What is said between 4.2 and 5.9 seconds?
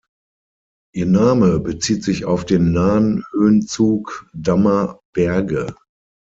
Dammer Berge.